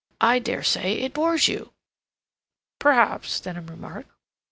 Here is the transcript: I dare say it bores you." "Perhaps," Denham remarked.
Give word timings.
I 0.19 0.39
dare 0.39 0.63
say 0.63 0.93
it 0.93 1.13
bores 1.13 1.47
you." 1.47 1.73
"Perhaps," 2.79 3.39
Denham 3.39 3.67
remarked. 3.67 4.09